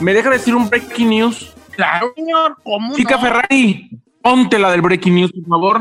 [0.00, 1.52] ¿Me deja decir un breaking news?
[1.70, 3.22] Claro, señor, ¿cómo Chica no?
[3.22, 3.90] Ferrari,
[4.22, 5.80] ponte la del breaking news, por favor.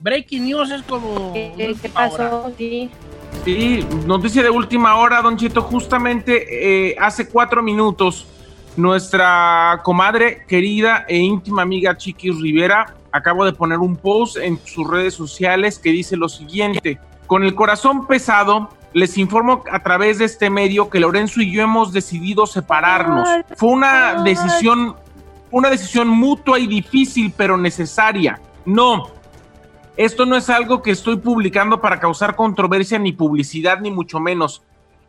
[0.00, 1.32] Breaking news es como...
[1.32, 2.30] ¿Qué, qué última hora.
[2.30, 2.52] pasó?
[2.56, 2.90] Sí.
[3.44, 5.62] Sí, noticia de última hora, Don Cheto.
[5.62, 8.26] Justamente eh, hace cuatro minutos,
[8.76, 14.88] nuestra comadre querida e íntima amiga Chiquis Rivera acabo de poner un post en sus
[14.88, 20.24] redes sociales que dice lo siguiente: Con el corazón pesado, les informo a través de
[20.24, 23.28] este medio que Lorenzo y yo hemos decidido separarnos.
[23.54, 24.96] Fue una decisión,
[25.50, 28.40] una decisión mutua y difícil, pero necesaria.
[28.64, 29.08] No,
[29.98, 34.62] esto no es algo que estoy publicando para causar controversia ni publicidad, ni mucho menos.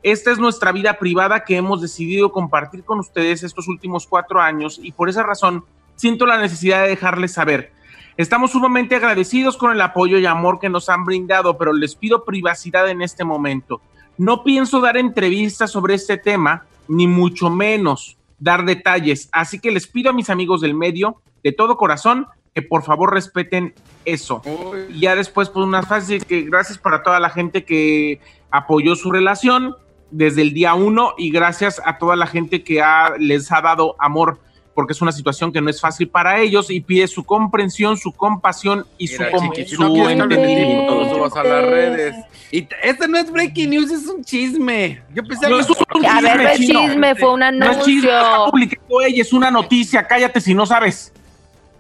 [0.04, 4.82] Esta es nuestra vida privada que hemos decidido compartir con ustedes estos últimos cuatro años
[4.84, 5.64] y por esa razón
[5.96, 7.72] siento la necesidad de dejarles saber.
[8.18, 12.26] Estamos sumamente agradecidos con el apoyo y amor que nos han brindado, pero les pido
[12.26, 13.80] privacidad en este momento.
[14.18, 19.88] No pienso dar entrevistas sobre este tema, ni mucho menos dar detalles, así que les
[19.88, 24.42] pido a mis amigos del medio, de todo corazón, que por favor respeten eso.
[24.90, 29.12] Y ya después, pues una frase que gracias para toda la gente que apoyó su
[29.12, 29.76] relación
[30.10, 33.96] desde el día uno y gracias a toda la gente que ha, les ha dado
[34.00, 34.40] amor,
[34.78, 38.12] porque es una situación que no es fácil para ellos y pide su comprensión, su
[38.12, 40.94] compasión y su, Mira, com- chiqui, si su no entendimiento.
[40.94, 42.16] no lo subas a las redes.
[42.52, 45.02] Y este no es breaking news, es un chisme.
[45.16, 47.80] Yo pensé No, que es un A ver, no es chisme, fue un No es
[47.86, 49.02] chisme, anuncio.
[49.04, 51.12] ella, es una noticia, cállate si no sabes.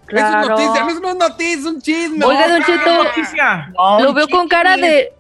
[0.08, 2.26] es una noticia, no es una noticia, es un chisme.
[2.26, 3.72] Oiga, Don Es Cheto, noticia.
[3.78, 5.14] No, lo veo con cara chisme- de...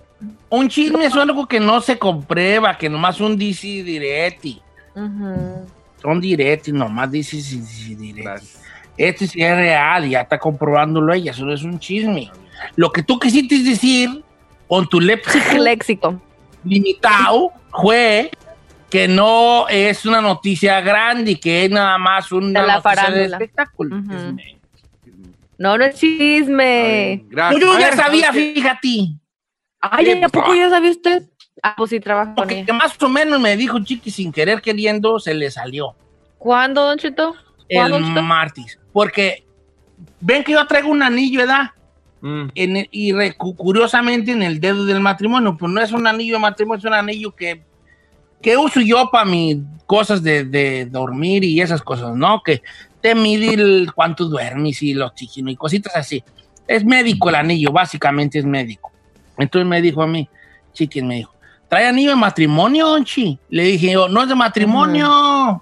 [0.49, 4.59] Un chisme es algo que no se comprueba, que nomás un DC diretti.
[4.95, 5.67] Ujú.
[6.02, 8.22] Son diretti, nomás sí, diretti.
[8.22, 8.63] Gracias.
[8.97, 12.31] Este sí es real, ya está comprobándolo ella, eso no es un chisme.
[12.75, 14.24] Lo que tú quisiste decir
[14.68, 16.22] con tu léxico Léxico.
[16.63, 18.31] limitado fue
[18.90, 22.90] que no es una noticia grande y que es nada más una De la noticia
[22.91, 23.38] de farándula.
[23.38, 24.02] espectáculo.
[25.58, 27.25] No, no es chisme.
[27.29, 27.62] Gracias.
[27.62, 28.90] Yo ya sabía, fíjate.
[29.81, 31.24] Ay, ¿a poco pues, ya sabía usted?
[31.63, 32.73] Ah, pues sí, trabajo con Porque ella.
[32.73, 35.95] más o menos me dijo Chiqui sin querer queriendo, se le salió.
[36.38, 37.35] ¿Cuándo, Don Cheto?
[37.68, 38.79] El martes.
[38.94, 39.44] Porque
[40.22, 41.72] ven que yo traigo un anillo, ¿verdad?
[42.22, 42.47] Mm.
[42.56, 46.35] En el- y re- curiosamente en el dedo del matrimonio, pues no es un anillo
[46.35, 47.63] de matrimonio, es un anillo que,
[48.41, 52.41] que uso yo para mis cosas de, de dormir y esas cosas, ¿no?
[52.44, 52.62] Que
[53.01, 56.23] te mide el cuánto duermes y el oxígeno y cositas así.
[56.67, 58.91] Es médico el anillo, básicamente es médico.
[59.38, 60.28] Entonces me dijo a mí,
[60.73, 61.34] chiquen, me dijo,
[61.69, 63.38] ¿trae anillo de matrimonio, Onchi?
[63.50, 65.61] Le dije yo, no es de matrimonio.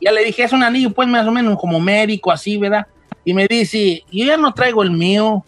[0.00, 2.86] Ya le dije, es un anillo, pues más o menos como médico, así, ¿verdad?
[3.24, 5.44] Y me dice, yo ya no traigo el mío.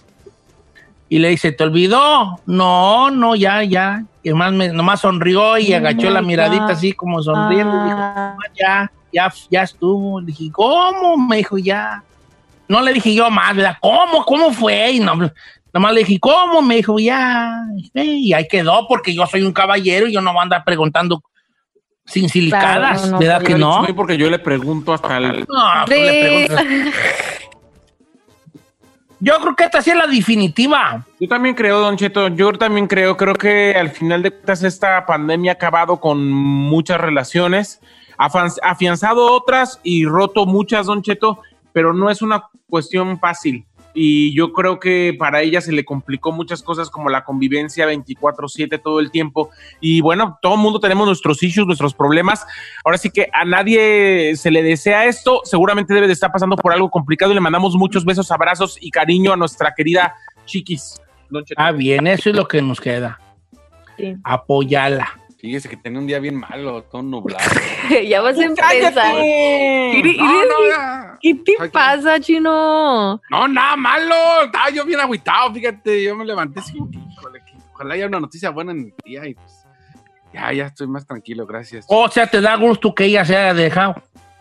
[1.11, 2.41] Y le dice, ¿te olvidó?
[2.45, 4.05] No, no, ya, ya.
[4.23, 6.71] Y nomás, me, nomás sonrió y Oh agachó la miradita God.
[6.73, 7.75] así como sonriendo.
[7.81, 10.21] y dijo, Ah, "Ah, ya, ya, ya estuvo.
[10.21, 11.17] Le dije, ¿cómo?
[11.17, 12.03] Me dijo, ya.
[12.69, 13.79] No le dije yo más, ¿verdad?
[13.81, 14.25] ¿Cómo?
[14.27, 14.93] ¿Cómo fue?
[14.93, 15.31] Y no,
[15.73, 16.63] nomás le dije, ¿cómo?
[16.63, 17.63] Me dijo, ya.
[17.95, 21.23] Y ahí quedó, porque yo soy un caballero y yo no voy a andar preguntando
[22.05, 23.81] sin silicadas, no, no, ¿verdad Yo que le no?
[23.81, 25.47] chisme Porque yo le pregunto hasta el...
[25.47, 26.49] No, le sí.
[26.49, 26.67] preguntas.
[29.21, 31.05] Yo creo que esta sí es la definitiva.
[31.19, 35.05] Yo también creo, Don Cheto, yo también creo, creo que al final de cuentas esta
[35.07, 37.81] pandemia ha acabado con muchas relaciones,
[38.17, 41.43] afianzado otras y roto muchas, Don Cheto,
[41.73, 43.67] pero no es una cuestión fácil.
[44.01, 48.79] Y yo creo que para ella se le complicó muchas cosas como la convivencia 24/7
[48.79, 49.51] todo el tiempo
[49.81, 52.47] y bueno, todo el mundo tenemos nuestros issues, nuestros problemas.
[52.85, 56.73] Ahora sí que a nadie se le desea esto, seguramente debe de estar pasando por
[56.73, 60.15] algo complicado y le mandamos muchos besos, abrazos y cariño a nuestra querida
[60.45, 61.01] Chiquis.
[61.57, 63.21] Ah, bien, eso es lo que nos queda.
[63.97, 64.17] Sí.
[64.23, 65.19] Apoyala.
[65.39, 67.49] Fíjese que tenía un día bien malo, todo nublado.
[68.09, 69.15] ya vas a empezar.
[69.15, 71.19] Ya.
[71.21, 73.21] ¿Qué te Ay, pasa, chino?
[73.31, 74.17] No, nada malo.
[74.45, 76.03] Estaba yo bien agüitado, fíjate.
[76.03, 78.95] Yo me levanté así, como que, híjole, que ojalá haya una noticia buena en el
[79.05, 79.65] día y pues
[80.33, 81.87] ya, ya estoy más tranquilo, gracias.
[81.89, 83.95] O sea, te da gusto que ella se haya dejado.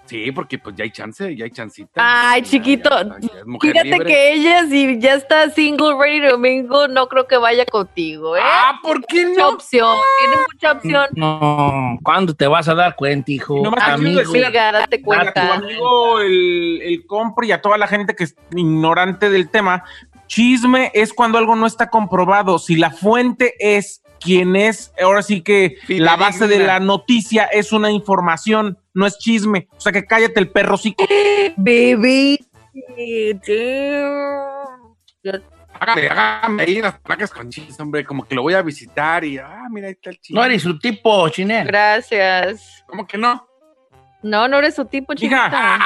[0.07, 1.91] Sí, porque pues ya hay chance, ya hay chancita.
[2.31, 2.89] Ay, Ya, chiquito.
[2.89, 4.05] ya, ya Fíjate libre.
[4.05, 8.41] que ella, si ya está single, ready to mingle, no creo que vaya contigo, ¿eh?
[8.43, 9.49] Ah, ¿por qué mucha no?
[9.49, 11.05] opción, tiene mucha opción.
[11.13, 13.61] No, ¿cuándo te vas a dar cuenta, hijo?
[13.61, 14.19] Quiero Amigo.
[14.21, 15.53] decir- Amiga, date a tu cuenta.
[15.55, 19.83] amigo el, el compre y a toda la gente que es ignorante del tema,
[20.27, 22.59] chisme es cuando algo no está comprobado.
[22.59, 27.71] Si la fuente es quien es, ahora sí que la base de la noticia es
[27.71, 29.67] una información, no es chisme.
[29.77, 30.77] O sea que cállate el perro
[31.57, 32.39] Baby.
[33.45, 34.95] damn.
[35.23, 35.41] Ya-
[35.79, 39.37] Hágale, hágame ahí las placas con chis, hombre, como que lo voy a visitar y,
[39.37, 40.35] ah, mira, ahí está el chis.
[40.35, 41.67] No eres su tipo, Chinel.
[41.67, 42.83] Gracias.
[42.87, 43.47] ¿Cómo que no?
[44.23, 45.45] No, no eres su tipo, chiquita.
[45.47, 45.79] Hija,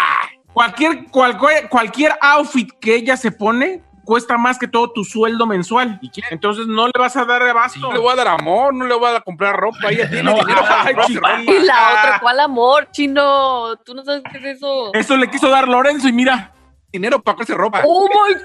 [0.54, 3.81] cualquier, cualquier, cualquier outfit que ella se pone
[4.12, 5.98] cuesta más que todo tu sueldo mensual.
[6.02, 6.25] ¿Y quién?
[6.31, 7.80] Entonces no le vas a dar abasto.
[7.80, 9.90] No le voy a dar amor, no le voy a dar- comprar ropa.
[9.90, 10.36] Ella tiene No,
[10.69, 11.42] ay, ropa.
[11.42, 13.78] Y la otra, ¿cuál amor, chino?
[13.86, 14.94] Tú no sabes qué es eso.
[14.94, 16.52] Eso le quiso dar Lorenzo y mira.
[16.92, 17.84] Dinero para comprarse ropa.
[17.86, 18.36] Oh my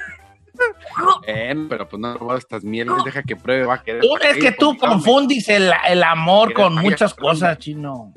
[1.68, 4.02] pero pues no dar estas mieles, deja que pruebe, va a querer.
[4.02, 8.12] Tú- es que tú confundes el, el amor con muchas cosas, chino.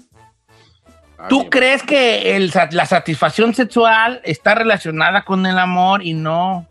[1.28, 6.68] ¿Tú crees que el la satisfacción sexual está relacionada con el amor y no?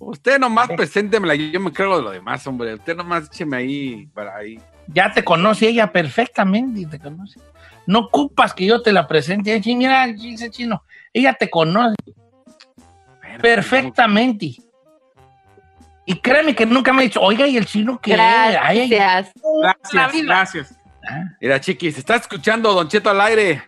[0.00, 2.72] Usted nomás preséntemela, yo yo me encargo de lo demás, hombre.
[2.72, 4.58] Usted nomás écheme ahí, para ahí.
[4.86, 7.38] Ya te conoce ella perfectamente, te conoce.
[7.86, 9.60] No ocupas que yo te la presente.
[9.66, 10.82] Mira, dice chino,
[11.12, 14.56] ella te conoce Bueno, perfectamente.
[16.06, 18.14] Y créeme que nunca me ha dicho, oiga, ¿y el chino qué?
[18.14, 19.34] Ay, ay, Gracias.
[19.62, 20.74] Gracias, gracias.
[21.42, 23.62] Mira, chiquis, está escuchando Don Cheto al aire.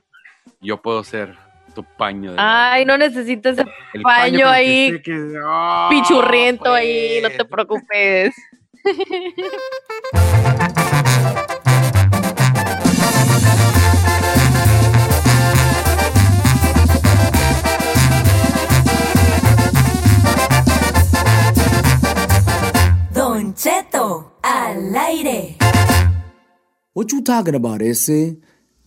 [0.63, 1.37] Yo puedo ser
[1.75, 2.33] tu paño.
[2.33, 7.39] de Ay, no necesitas ese el paño que ahí, que- Ah, pichurriento ahí, no pues.
[7.39, 8.35] te preocupes.
[23.15, 25.57] Don Cheto, al aire.
[26.95, 28.37] What you talking about, ese?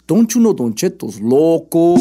[0.07, 1.95] Don't you know Don Cheto's loco?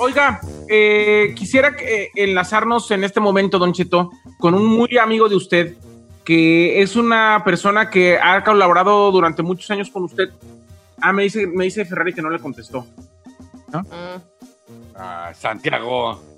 [0.00, 5.30] Oiga, eh, quisiera que, eh, enlazarnos en este momento, Don Cheto, con un muy amigo
[5.30, 5.76] de usted,
[6.24, 10.28] que es una persona que ha colaborado durante muchos años con usted.
[11.00, 12.86] Ah, me dice, me dice Ferrari que no le contestó.
[13.72, 14.20] Mm.
[14.94, 16.33] Ah, Santiago.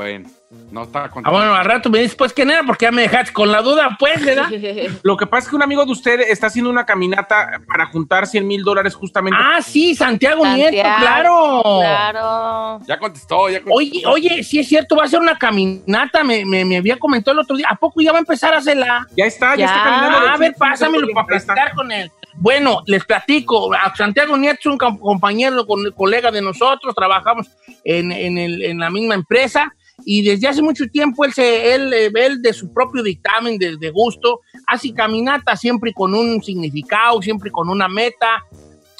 [0.00, 0.30] Bueno,
[0.72, 1.30] no está Ah, contento.
[1.36, 2.62] bueno, al rato me dices, pues, ¿quién era?
[2.64, 4.48] Porque ya me dejaste con la duda, pues, ¿verdad?
[5.02, 8.26] Lo que pasa es que un amigo de usted está haciendo una caminata para juntar
[8.26, 9.38] 100 mil dólares justamente.
[9.38, 11.62] ah, sí, Santiago, Santiago, Nieto, claro.
[11.80, 12.80] Claro.
[12.86, 13.74] Ya contestó, ya contestó.
[13.76, 17.34] Oye, oye, sí es cierto, va a ser una caminata, me, me, me había comentado
[17.34, 17.66] el otro día.
[17.68, 19.06] ¿A poco ya va a empezar a hacerla?
[19.14, 19.64] Ya está, ya, Ya.
[19.66, 20.18] está caminando.
[20.28, 22.10] Ah, a ver, pásamelo para platicar con él.
[22.36, 23.70] Bueno, les platico.
[23.74, 27.48] A Santiago Nieto es un com- compañero, con, colega de nosotros, trabajamos
[27.84, 31.92] en, en el- en la misma empresa y desde hace mucho tiempo él, se, él,
[31.92, 37.20] eh, él de su propio dictamen, de, de gusto, hace caminata siempre con un significado,
[37.22, 38.44] siempre con una meta.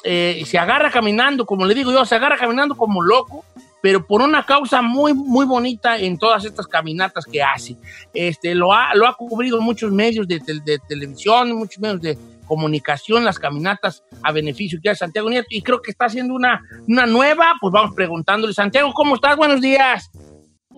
[0.03, 3.45] Eh, se agarra caminando, como le digo yo, se agarra caminando como loco,
[3.81, 7.77] pero por una causa muy, muy bonita en todas estas caminatas que hace.
[8.13, 12.17] Este, lo, ha, lo ha cubrido en muchos medios de, de televisión, muchos medios de
[12.47, 16.61] comunicación, las caminatas a beneficio que hace Santiago Nieto, y creo que está haciendo una,
[16.87, 19.37] una nueva, pues vamos preguntándole, Santiago, ¿cómo estás?
[19.37, 20.11] Buenos días.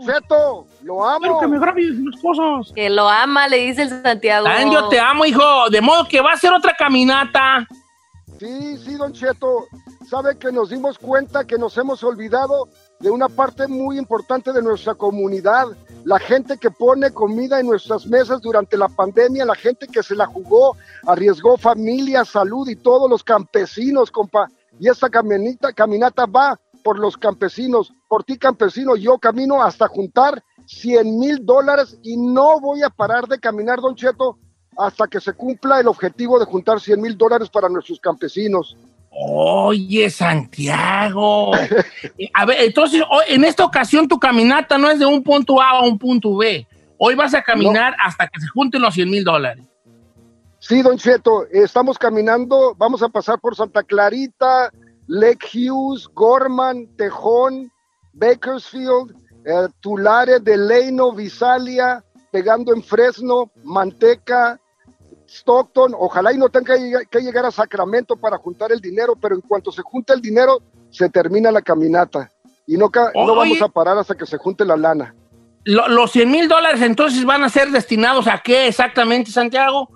[0.06, 1.54] Cheto, lo Quiero que amo.
[1.54, 2.74] me grabes las cosas.
[2.74, 4.48] Que lo ama, le dice el Santiago.
[4.72, 7.68] Yo te amo, hijo, de modo que va a ser otra caminata.
[8.40, 9.66] Sí, sí, don Cheto.
[10.10, 12.68] Sabe que nos dimos cuenta que nos hemos olvidado
[13.00, 15.68] de una parte muy importante de nuestra comunidad.
[16.04, 20.16] La gente que pone comida en nuestras mesas durante la pandemia, la gente que se
[20.16, 20.76] la jugó,
[21.08, 24.50] arriesgó familia, salud y todos los campesinos, compa.
[24.80, 30.44] Y esta caminita, caminata va por los campesinos, por ti campesino, yo camino hasta juntar
[30.68, 34.38] 100 mil dólares y no voy a parar de caminar, don Cheto,
[34.78, 38.78] hasta que se cumpla el objetivo de juntar 100 mil dólares para nuestros campesinos.
[39.10, 41.54] Oye, Santiago.
[42.36, 45.82] A ver, entonces, en esta ocasión tu caminata no es de un punto A a
[45.82, 46.68] un punto B.
[47.00, 49.66] Hoy vas a caminar hasta que se junten los 100 mil dólares.
[50.60, 54.72] Sí, Don Cheto, estamos caminando, vamos a pasar por Santa Clarita,
[55.08, 57.73] Lake Hughes, Gorman, Tejón,
[58.14, 59.12] Bakersfield,
[59.46, 64.60] eh, Tulare, Delano, Visalia, pegando en Fresno, Manteca,
[65.28, 65.94] Stockton.
[65.98, 69.36] Ojalá y no tenga que lleg- que llegar a Sacramento para juntar el dinero, pero
[69.36, 72.32] en cuanto se junta el dinero, se termina la caminata.
[72.66, 75.14] Y no, no vamos a parar hasta que se junte la lana.
[75.66, 79.90] Lo- los 100 mil dólares entonces van a ser destinados a qué exactamente, Santiago?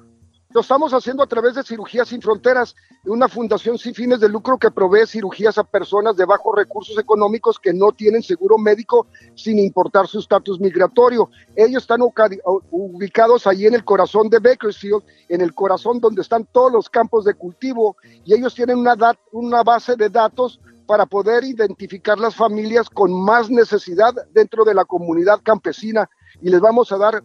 [0.52, 2.74] Lo estamos haciendo a través de Cirugías Sin Fronteras,
[3.06, 7.60] una fundación sin fines de lucro que provee cirugías a personas de bajos recursos económicos
[7.60, 11.30] que no tienen seguro médico sin importar su estatus migratorio.
[11.54, 16.72] Ellos están ubicados allí en el corazón de Bakersfield, en el corazón donde están todos
[16.72, 22.36] los campos de cultivo, y ellos tienen una, base de datos para poder identificar las
[22.36, 26.10] familias con más necesidad dentro de la comunidad campesina
[26.42, 27.22] y les vamos a dar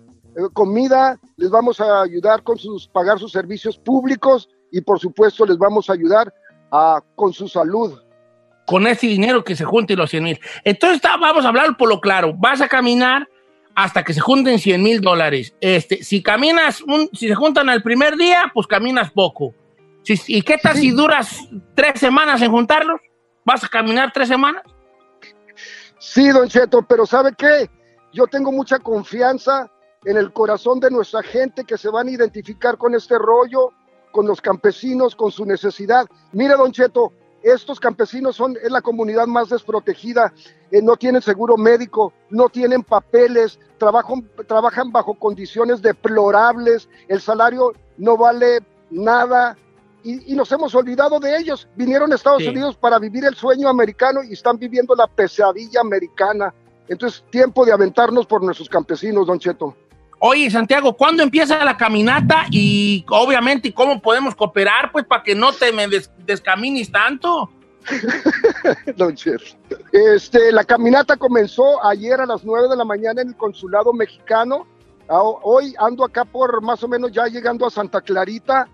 [0.52, 5.58] comida, les vamos a ayudar con sus pagar sus servicios públicos y por supuesto les
[5.58, 6.32] vamos a ayudar
[6.70, 8.00] a, con su salud.
[8.66, 10.40] Con ese dinero que se junten los 100 mil.
[10.64, 12.32] Entonces vamos a hablar por lo claro.
[12.36, 13.28] Vas a caminar
[13.74, 15.54] hasta que se junten 100 mil dólares.
[15.60, 19.52] Este, si caminas, un- si se juntan el primer día, pues caminas poco.
[20.04, 23.00] Si- ¿Y qué tal si duras tres semanas en juntarlos?
[23.44, 24.62] ¿Vas a caminar tres semanas?
[25.98, 27.68] Sí, don Cheto, pero ¿sabe qué?
[28.12, 29.70] Yo tengo mucha confianza
[30.04, 33.70] en el corazón de nuestra gente que se van a identificar con este rollo,
[34.10, 36.06] con los campesinos, con su necesidad.
[36.32, 40.32] Mire, don Cheto, estos campesinos son es la comunidad más desprotegida,
[40.70, 47.72] eh, no tienen seguro médico, no tienen papeles, trabajan, trabajan bajo condiciones deplorables, el salario
[47.96, 49.56] no vale nada
[50.04, 51.68] y, y nos hemos olvidado de ellos.
[51.76, 52.48] Vinieron a Estados Sí.
[52.48, 56.54] Unidos para vivir el sueño americano y están viviendo la pesadilla americana.
[56.88, 59.76] Entonces, tiempo de aventarnos por nuestros campesinos, don Cheto.
[60.24, 62.44] Oye, Santiago, ¿cuándo empieza la caminata?
[62.48, 64.92] Y obviamente, ¿cómo podemos cooperar?
[64.92, 67.50] Pues para que no te me des- descamines tanto.
[68.96, 69.16] Don.
[69.90, 74.64] Este, la caminata comenzó ayer a las 9 de la mañana en el consulado mexicano.
[75.08, 78.68] Ah, Hoy ando acá por más o menos ya llegando a Santa Clarita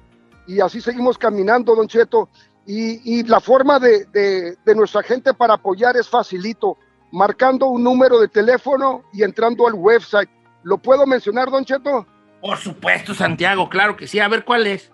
[0.46, 2.28] y así seguimos caminando, don Cheto.
[2.66, 6.76] Y, la forma de, de- de nuestra gente para apoyar es facilito,
[7.10, 10.28] marcando un número de teléfono y entrando al website.
[10.62, 12.06] ¿Lo puedo mencionar, don Cheto?
[12.40, 14.20] Por supuesto, Santiago, claro que sí.
[14.20, 14.92] A ver cuál es.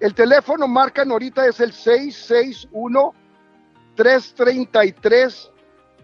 [0.00, 3.14] El teléfono marcan ahorita es el 661
[3.94, 5.50] 333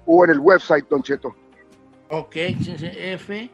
[0.05, 1.33] o en, el website, Don Cheto.
[2.09, 3.49] Ok, F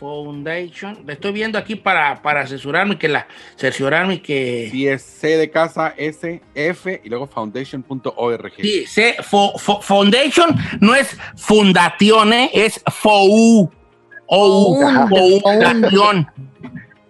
[0.00, 0.98] Foundation.
[1.06, 5.50] Le estoy viendo aquí para, para asesorarme que la cerciorarme que Sí, es C de
[5.50, 8.52] casa, S, F y luego foundation.org.
[8.60, 12.50] sí, C, fo- fo- Foundation no es fundación, ¿eh?
[12.54, 13.70] es FOU.
[14.32, 15.08] OU, Ajá.
[15.08, 16.26] fundación.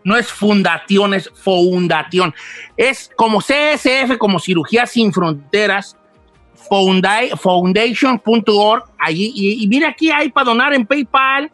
[0.03, 2.35] No es fundación, es fundación.
[2.77, 5.97] Es como CSF, como Cirugía Sin Fronteras,
[6.57, 8.85] founda- foundation.org.
[8.99, 11.53] Allí, y, y mira, aquí hay para donar en PayPal,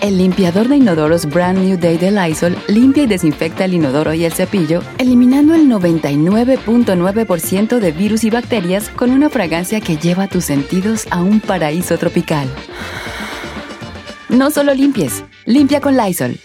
[0.00, 4.24] El limpiador de inodoros Brand New Day de Lysol limpia y desinfecta el inodoro y
[4.24, 10.46] el cepillo, eliminando el 99.9% de virus y bacterias con una fragancia que lleva tus
[10.46, 12.48] sentidos a un paraíso tropical.
[14.30, 16.38] No solo limpies, limpia con Lysol.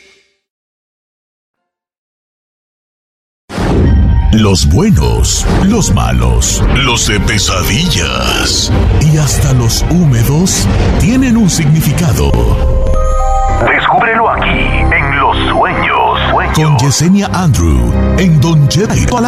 [4.33, 8.69] Los buenos, los malos, los de pesadillas
[9.01, 10.67] y hasta los húmedos
[10.99, 12.31] tienen un significado.
[13.63, 16.19] Descúbrelo aquí en Los Sueños.
[16.53, 19.19] Con Yesenia Andrew en Don Cheto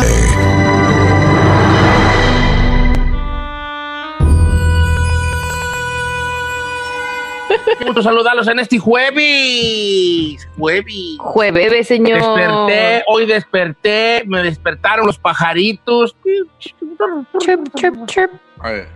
[7.77, 10.47] Qué gusto saludarlos en este jueves.
[10.57, 11.17] Jueves.
[11.19, 12.19] Jueves, señor.
[12.19, 16.15] Desperté, hoy desperté, me despertaron los pajaritos.
[16.59, 18.31] Chip, chip, chip.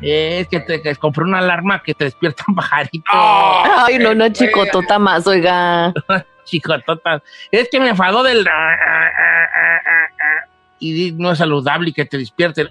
[0.02, 3.04] Es que te que compré una alarma que te despierta un pajarito.
[3.12, 5.94] Ay, no, no, chicotota más, oiga.
[6.46, 7.22] Chicotota.
[7.52, 8.48] Es que me enfadó del.
[10.80, 12.70] Y no es saludable que te despierten.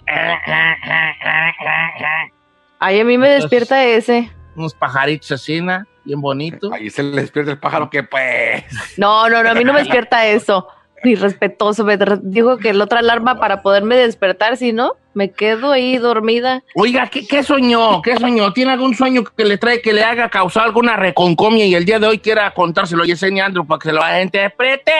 [2.80, 4.32] Ay, a mí me despierta ese.
[4.56, 5.84] Unos pajaritos así, ¿no?
[6.10, 6.72] Bien bonitos.
[6.72, 8.64] Ahí se le despierta el pájaro que pues.
[8.96, 10.66] No, no, no, a mí no me despierta eso.
[11.02, 11.82] Ni respetuoso.
[11.84, 16.62] Me dijo que la otra alarma para poderme despertar, si no, me quedo ahí dormida.
[16.74, 18.02] Oiga, ¿qué, qué soñó?
[18.02, 18.52] ¿Qué soñó?
[18.52, 21.98] ¿Tiene algún sueño que le trae que le haga causar alguna reconcomia y el día
[21.98, 24.92] de hoy quiera contárselo y Yesenia Andrew para que se lo interprete?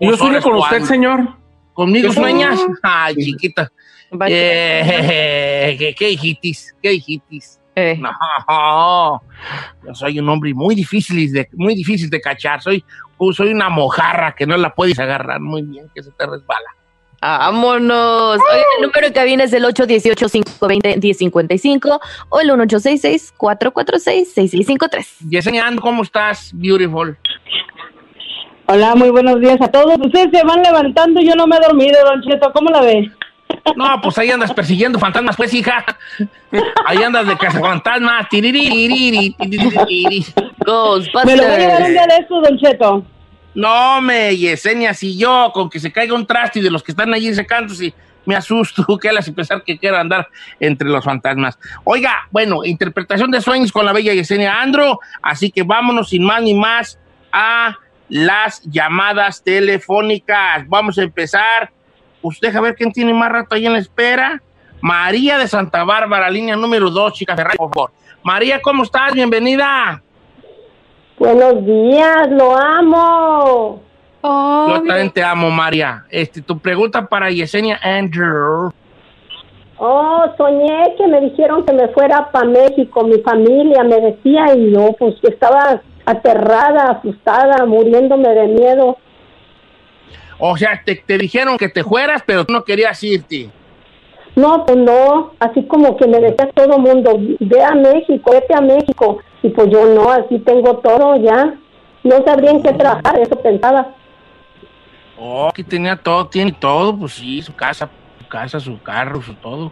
[0.00, 1.20] Yo Pues sueño ahora con usted, señor.
[1.72, 2.78] ¿Conmigo Yo sueño- sueñas?
[2.82, 3.70] Ay, chiquita.
[4.26, 6.74] Eh, ¿qué, ¿Qué hijitis?
[6.82, 7.60] ¿Qué hijitis?
[7.76, 7.98] Eh.
[7.98, 8.10] No,
[9.84, 12.60] yo soy un hombre muy difícil de, muy difícil de cachar.
[12.62, 12.84] Soy,
[13.32, 16.70] soy una mojarra que no la puedes agarrar muy bien, que se te resbala.
[17.20, 18.36] Vámonos.
[18.36, 25.30] El número de cabina es el 818-520-1055 o el 1866-446-6653.
[25.30, 26.50] Yesenia ¿cómo estás?
[26.52, 27.16] Beautiful.
[28.66, 29.96] Hola, muy buenos días a todos.
[29.98, 32.52] Ustedes se van levantando, yo no me he dormido, Don Cheto.
[32.52, 33.10] ¿Cómo la ve?
[33.76, 35.84] No, pues ahí andas persiguiendo fantasmas, pues, hija.
[36.86, 38.26] Ahí andas de cazafantasmas.
[41.24, 43.04] Me lo voy a llevar un día de estos, Don Cheto.
[43.54, 46.92] No, me Yesenia, si yo, con que se caiga un traste y de los que
[46.92, 47.94] están allí secándose,
[48.26, 50.28] me asusto, que las y pensar que quiero andar
[50.60, 51.58] entre los fantasmas.
[51.84, 56.42] Oiga, bueno, interpretación de sueños con la bella Yesenia Andro, así que vámonos sin más
[56.42, 56.98] ni más
[57.32, 57.76] a
[58.08, 60.68] las llamadas telefónicas.
[60.68, 61.70] Vamos a empezar.
[62.24, 64.40] Usted deja ver quién tiene más rato ahí en la espera.
[64.80, 67.90] María de Santa Bárbara, línea número 2, chica Ferrari, por favor.
[68.22, 69.12] María, ¿cómo estás?
[69.12, 70.02] Bienvenida.
[71.18, 73.82] Buenos días, lo amo.
[74.22, 76.06] Yo también te amo, María.
[76.08, 78.72] Este, tu pregunta para Yesenia Andrew.
[79.76, 84.72] Oh, soñé que me dijeron que me fuera para México, mi familia me decía y
[84.72, 88.96] yo pues que estaba aterrada, asustada, muriéndome de miedo.
[90.38, 93.50] O sea, te, te dijeron que te fueras, pero tú no querías irte.
[94.36, 98.60] No, pues no, así como que me decía todo mundo, ve a México, vete a
[98.60, 99.18] México.
[99.42, 101.54] Y pues yo no, así tengo todo ya.
[102.02, 103.94] No sabría en qué trabajar, eso pensaba.
[105.16, 107.88] Oh, aquí tenía todo, tiene todo, pues sí, su casa,
[108.20, 109.70] su casa, su carro, su todo.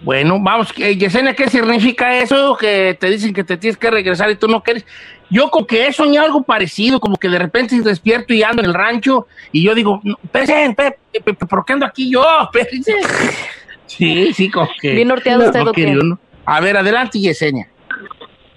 [0.00, 2.56] Bueno, vamos, que- Yesenia, ¿qué significa eso?
[2.56, 4.84] Que te dicen que te tienes que regresar y tú no quieres.
[5.30, 8.68] Yo como que he soñado algo parecido, como que de repente despierto y ando en
[8.68, 10.96] el rancho y yo digo, no, espé-
[11.48, 12.24] ¿por qué ando aquí yo?
[13.86, 14.92] Sí, sí, como que.
[14.92, 15.82] Bien norteado usted, no ¿o qué?
[15.84, 16.18] quería uno.
[16.44, 17.68] A ver, adelante, Yesenia.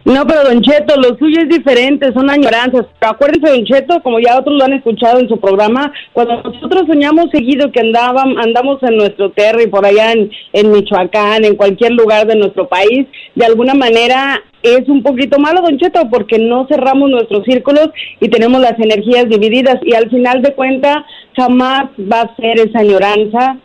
[0.05, 2.85] No, pero Don Cheto, lo suyo es diferente, son añoranzas.
[2.99, 6.83] Pero acuérdense, Don Cheto, como ya otros lo han escuchado en su programa, cuando nosotros
[6.88, 11.91] soñamos seguido que andaban, andamos en nuestro terry, por allá en, en Michoacán, en cualquier
[11.91, 16.65] lugar de nuestro país, de alguna manera es un poquito malo, Don Cheto, porque no
[16.67, 20.97] cerramos nuestros círculos y tenemos las energías divididas y al final de cuentas
[21.35, 23.57] jamás va a ser esa añoranza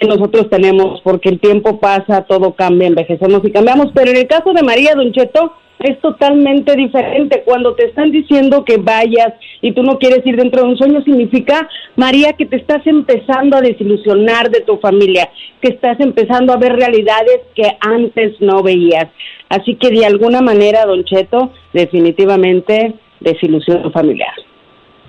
[0.00, 3.92] que nosotros tenemos, porque el tiempo pasa, todo cambia, envejecemos y cambiamos.
[3.94, 7.42] Pero en el caso de María Don Cheto, es totalmente diferente.
[7.44, 11.02] Cuando te están diciendo que vayas y tú no quieres ir dentro de un sueño,
[11.02, 15.28] significa, María, que te estás empezando a desilusionar de tu familia,
[15.60, 19.08] que estás empezando a ver realidades que antes no veías.
[19.48, 24.34] Así que de alguna manera, Don Cheto, definitivamente desilusión familiar.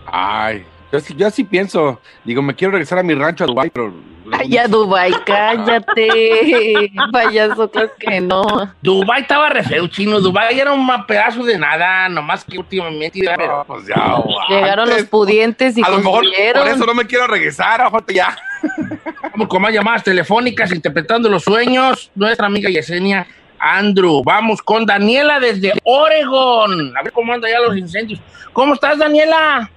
[0.06, 2.00] Ay, yo, sí- yo sí pienso.
[2.24, 3.94] Digo, me quiero regresar a mi rancho a Dubái, pero.
[4.32, 6.92] Ay, ya, Dubai, cállate.
[7.12, 8.44] Payaso, claro que no.
[8.82, 10.20] Dubai estaba re feo, chino.
[10.20, 13.20] Dubai era un pedazo de nada, nomás que últimamente.
[13.36, 14.18] pero- pues ya,
[14.50, 18.38] Llegaron los pudientes y A lo mejor por eso no me quiero regresar, ojalá ya.
[19.34, 22.12] Vamos con más llamadas telefónicas interpretando los sueños.
[22.16, 23.28] Nuestra amiga Yesenia
[23.60, 24.22] Andrew.
[24.24, 26.96] Vamos con Daniela desde Oregon.
[26.96, 28.20] A ver cómo andan ya los incendios.
[28.54, 29.70] ¿Cómo estás, Daniela?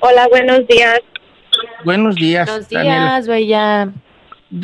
[0.00, 1.00] Hola, buenos días.
[1.84, 3.00] Buenos días, Buenos Daniela.
[3.00, 3.88] días, bella.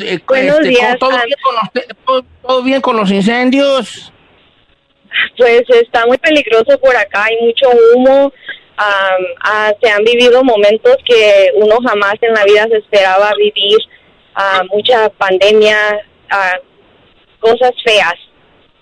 [0.01, 4.11] Eh, Buenos este, días, ¿todo, bien con usted- todo- todo bien con los incendios?
[5.37, 8.31] Pues está muy peligroso por acá, hay mucho humo.
[8.75, 13.77] ah, se han vivido momentos que uno jamás en la vida se esperaba vivir.
[14.35, 15.77] ah, mucha pandemia,
[16.31, 16.57] ah,
[17.39, 18.15] cosas feas,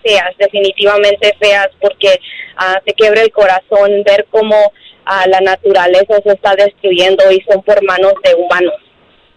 [0.02, 2.18] feas, definitivamente feas, porque
[2.56, 4.72] ah, te quiebra el corazón ver cómo
[5.06, 8.74] ah, la naturaleza se está destruyendo y son por manos de humanos.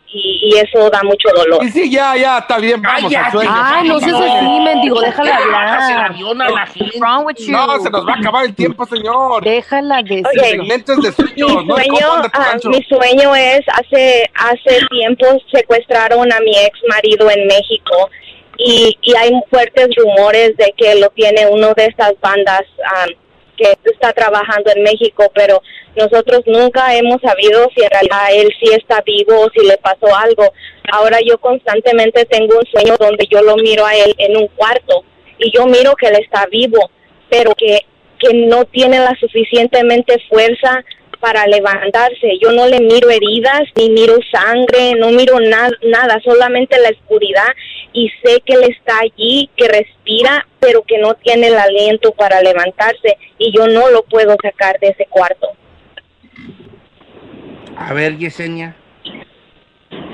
[0.07, 1.63] y, y eso da mucho dolor.
[1.63, 3.51] Y sí, ya, ya, está bien, vamos al sueño.
[3.53, 6.05] Ay, no seas así, mendigo, déjala hablar.
[6.11, 6.85] avión a la gente.
[6.85, 7.51] What's wrong with you?
[7.51, 9.43] No, se nos va a acabar el tiempo, señor.
[9.43, 10.41] Déjala de Ok.
[10.41, 16.39] Segmentos de Mi sueños, es sueño, ah, mi sueño es hace hace tiempo secuestraron a
[16.39, 18.09] mi ex marido en México
[18.57, 23.05] y, y hay fuertes rumores de que lo tiene uno de estas bandas ah,
[23.57, 25.61] que está trabajando en México, pero
[25.95, 30.13] nosotros nunca hemos sabido si en realidad él sí está vivo o si le pasó
[30.15, 30.51] algo.
[30.91, 35.03] Ahora yo constantemente tengo un sueño donde yo lo miro a él en un cuarto
[35.39, 36.89] y yo miro que él está vivo,
[37.29, 37.79] pero que,
[38.19, 40.83] que no tiene la suficientemente fuerza
[41.19, 42.37] para levantarse.
[42.41, 47.47] Yo no le miro heridas, ni miro sangre, no miro na- nada, solamente la oscuridad
[47.95, 52.41] y sé que él está allí, que respira, pero que no tiene el aliento para
[52.41, 55.47] levantarse y yo no lo puedo sacar de ese cuarto.
[57.77, 58.75] A ver, Yesenia.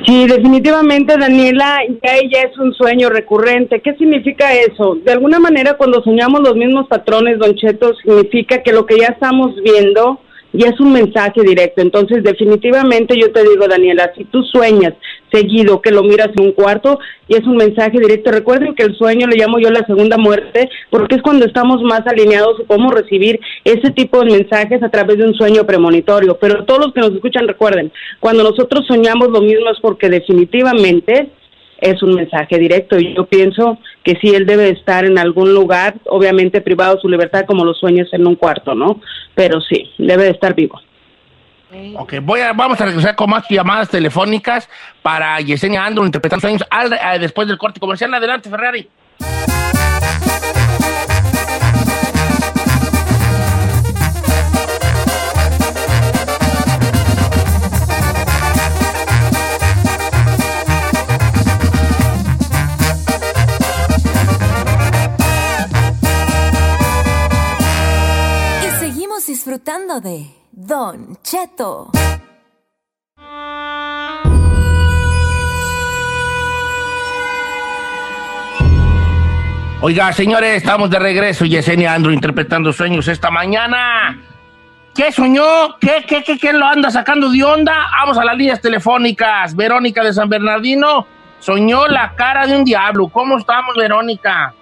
[0.06, 3.82] Sí, definitivamente, Daniela, ya ella es un sueño recurrente.
[3.82, 4.96] ¿Qué significa eso?
[4.96, 9.08] De alguna manera, cuando soñamos los mismos patrones, Don Cheto, significa que lo que ya
[9.08, 10.22] estamos viendo
[10.54, 11.82] ya es un mensaje directo.
[11.82, 14.94] Entonces, definitivamente, yo te digo, Daniela, si tú sueñas
[15.32, 18.96] seguido que lo miras en un cuarto y es un mensaje directo, recuerden que el
[18.98, 22.94] sueño le llamo yo la segunda muerte, porque es cuando estamos más alineados y podemos
[22.94, 26.38] recibir ese tipo de mensajes a través de un sueño premonitorio.
[26.40, 31.30] Pero todos los que nos escuchan, recuerden, cuando nosotros soñamos lo mismo es porque definitivamente
[31.82, 35.96] es un mensaje directo y yo pienso que sí, él debe estar en algún lugar,
[36.06, 39.02] obviamente privado de su libertad como los sueños en un cuarto, ¿no?
[39.36, 40.80] Pero sí, debe de estar vivo.
[41.98, 44.70] Ok, voy a, vamos a regresar con más llamadas telefónicas
[45.02, 48.14] para Yesenia Andro interpretando sueños al- eh, después del corte comercial.
[48.14, 48.88] Adelante, Ferrari.
[69.52, 71.92] Disfrutando de Don Cheto.
[79.82, 81.44] Oiga, señores, estamos de regreso.
[81.44, 84.22] Yesenia Andro interpretando sueños esta mañana.
[84.96, 85.78] ¿Qué soñó?
[85.82, 87.76] ¿Qué, qué, qué, qué lo anda sacando de onda?
[88.00, 89.54] Vamos a las líneas telefónicas.
[89.54, 91.06] Verónica de San Bernardino
[91.40, 93.10] soñó la cara de un diablo.
[93.10, 94.54] ¿Cómo estamos, Verónica?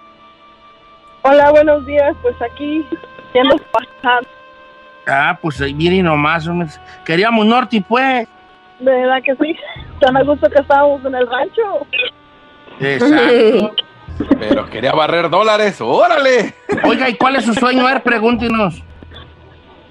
[1.22, 2.16] Hola, buenos días.
[2.22, 2.84] Pues aquí,
[3.32, 4.26] yendo pasar.
[5.10, 6.48] Ah, pues ahí viene nomás.
[7.04, 8.28] Queríamos Norte, pues.
[8.78, 9.56] De verdad que sí.
[9.98, 11.86] Tan a gusto que estábamos en el rancho.
[12.80, 13.74] Exacto.
[14.38, 16.54] Pero quería barrer dólares, órale.
[16.84, 17.86] Oiga, ¿y cuál es su sueño?
[17.86, 18.82] A ver, pregúntenos.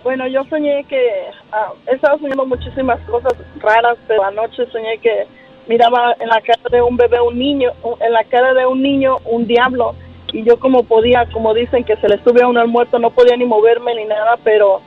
[0.04, 1.10] Bueno, yo soñé que
[1.52, 5.28] ah, he estado soñando muchísimas cosas raras, pero anoche soñé que
[5.68, 9.18] miraba en la cara de un bebé un niño, en la cara de un niño
[9.26, 9.96] un diablo
[10.32, 13.12] y yo como podía, como dicen que se le sube a uno al muerto, no
[13.12, 14.82] podía ni moverme ni nada, pero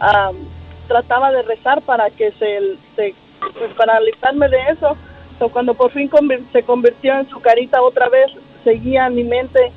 [0.00, 0.32] ah,
[0.86, 3.14] trataba de rezar para que se, se
[3.58, 4.96] pues, para librarme de eso.
[5.38, 8.30] So, cuando por fin convir- se convirtió en su carita otra vez,
[8.64, 9.70] seguía mi mente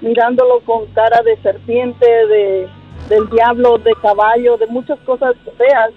[0.00, 2.68] mirándolo con cara de serpiente, de
[3.08, 5.90] del diablo, de caballo, de muchas cosas feas,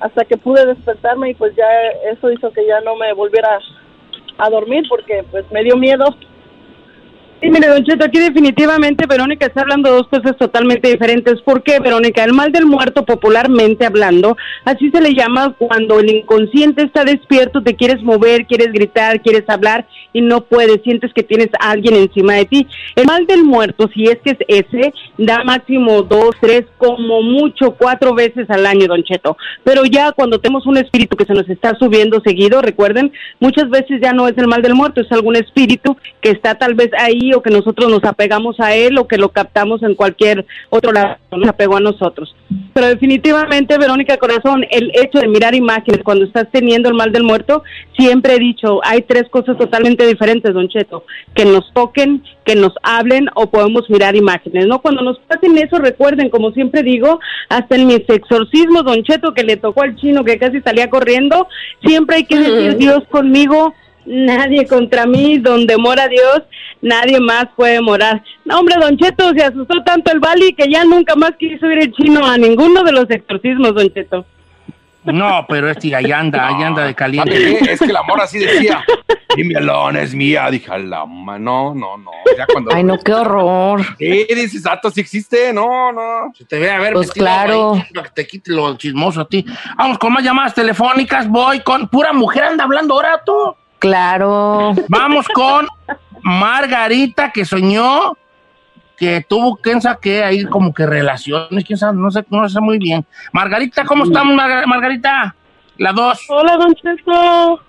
[0.00, 1.66] hasta que pude despertarme y pues ya
[2.12, 3.58] eso hizo que ya no me volviera
[4.38, 6.04] a dormir porque pues me dio miedo.
[7.42, 11.42] Sí, mire, Don Cheto, aquí definitivamente Verónica está hablando de dos cosas totalmente diferentes.
[11.42, 12.22] ¿Por qué, Verónica?
[12.22, 17.60] El mal del muerto, popularmente hablando, así se le llama cuando el inconsciente está despierto,
[17.60, 21.96] te quieres mover, quieres gritar, quieres hablar y no puedes, sientes que tienes a alguien
[21.96, 22.68] encima de ti.
[22.94, 27.72] El mal del muerto, si es que es ese, da máximo dos, tres, como mucho
[27.76, 29.36] cuatro veces al año, Don Cheto.
[29.64, 34.00] Pero ya cuando tenemos un espíritu que se nos está subiendo seguido, recuerden, muchas veces
[34.00, 37.31] ya no es el mal del muerto, es algún espíritu que está tal vez ahí
[37.34, 41.16] o que nosotros nos apegamos a él o que lo captamos en cualquier otro lado,
[41.30, 42.34] nos apegó a nosotros.
[42.74, 47.22] Pero definitivamente, Verónica Corazón, el hecho de mirar imágenes cuando estás teniendo el mal del
[47.22, 47.62] muerto,
[47.96, 52.72] siempre he dicho, hay tres cosas totalmente diferentes, Don Cheto, que nos toquen, que nos
[52.82, 54.80] hablen o podemos mirar imágenes, ¿no?
[54.80, 59.44] Cuando nos pasen eso, recuerden, como siempre digo, hasta en mis exorcismos, Don Cheto, que
[59.44, 61.46] le tocó al chino que casi salía corriendo,
[61.84, 63.74] siempre hay que decir Dios conmigo,
[64.06, 66.42] nadie contra mí, donde mora Dios,
[66.80, 68.22] nadie más puede morar.
[68.44, 71.78] No, hombre, Don Cheto, se asustó tanto el Bali que ya nunca más quiso ir
[71.78, 74.24] el chino a ninguno de los exorcismos, Don Cheto.
[75.04, 77.72] No, pero este ahí anda, ahí anda de ¿Sabe caliente.
[77.72, 78.84] Es que el amor así decía.
[79.36, 80.48] y mi alona es mía.
[80.48, 82.12] Dije, a la ma- no, no, no.
[82.38, 82.72] Ya cuando.
[82.72, 83.80] Ay, no, qué horror.
[83.98, 85.52] Sí, dices, Sato, sí existe.
[85.52, 86.32] No, no.
[86.38, 87.74] Se te ve a ver Pues metido claro.
[87.74, 89.44] ahí, para que te quite lo chismoso a ti.
[89.76, 91.26] Vamos con más llamadas telefónicas.
[91.28, 93.56] Voy con pura mujer anda hablando ahora tú.
[93.82, 94.74] Claro.
[94.88, 95.66] Vamos con
[96.22, 98.16] Margarita que soñó
[98.96, 102.60] que tuvo, quién sabe qué, ahí como que relaciones, quién sabe, no sé, no sé
[102.60, 103.04] muy bien.
[103.32, 105.34] Margarita, ¿cómo estamos, Marga- Margarita?
[105.78, 106.24] La dos.
[106.28, 107.60] Hola, Don Cheto.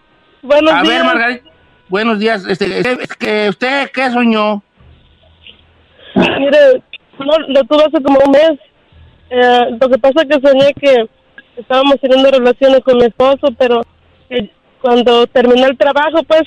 [0.44, 0.88] Buenos A días.
[0.94, 1.50] ver, Margarita,
[1.90, 2.46] buenos días.
[2.48, 4.62] Este, este, ¿Usted qué soñó?
[6.16, 6.84] Mire,
[7.18, 8.60] no, lo tuve hace como un mes.
[9.32, 11.10] Eh, lo que pasa es que soñé que
[11.58, 13.82] estábamos teniendo relaciones con mi esposo, pero
[14.30, 14.52] que
[14.84, 16.42] cuando terminé el trabajo, pues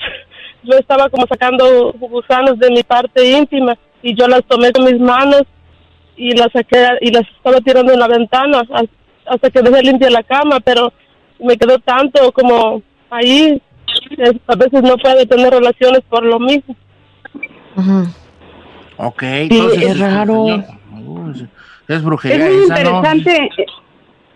[0.63, 4.99] yo estaba como sacando gusanos de mi parte íntima y yo las tomé con mis
[4.99, 5.41] manos
[6.15, 8.89] y las saqué y las estaba tirando en la ventana has-
[9.25, 10.93] hasta que dejé limpia la cama, pero
[11.39, 13.59] me quedó tanto como ahí.
[14.15, 16.75] que A veces no puedo tener relaciones por lo mismo.
[18.97, 19.83] Ok, Sí, entonces.
[19.83, 20.47] es raro.
[20.47, 21.43] Es
[21.87, 23.01] es brujería Es muy esa, ¿no?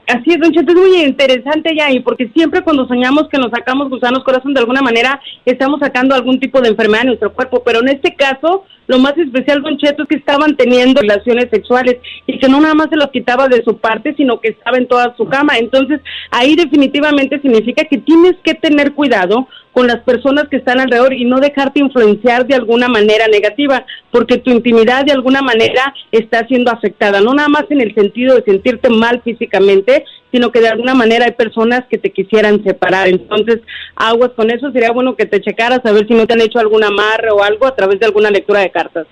[0.08, 3.52] Así es, Don Cheto, es muy interesante ya, y porque siempre cuando soñamos que nos
[3.52, 7.62] sacamos gusanos corazón, de alguna manera estamos sacando algún tipo de enfermedad en nuestro cuerpo,
[7.64, 11.98] pero en este caso, lo más especial, Don Cheto, es que estaban teniendo relaciones sexuales
[12.28, 14.88] y que no nada más se los quitaba de su parte, sino que estaba en
[14.88, 15.58] toda su cama.
[15.58, 21.14] Entonces, ahí definitivamente significa que tienes que tener cuidado con las personas que están alrededor
[21.14, 26.46] y no dejarte influenciar de alguna manera negativa, porque tu intimidad de alguna manera está
[26.48, 30.70] siendo afectada, no nada más en el sentido de sentirte mal físicamente, sino que de
[30.70, 33.08] alguna manera hay personas que te quisieran separar.
[33.08, 33.60] Entonces,
[33.96, 36.60] aguas con eso, sería bueno que te checaras a ver si no te han hecho
[36.60, 39.08] algún amarre o algo a través de alguna lectura de cartas.